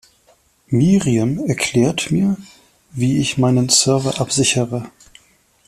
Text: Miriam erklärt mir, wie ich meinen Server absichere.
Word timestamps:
Miriam 0.69 1.45
erklärt 1.45 2.09
mir, 2.09 2.35
wie 2.91 3.19
ich 3.19 3.37
meinen 3.37 3.69
Server 3.69 4.19
absichere. 4.19 4.89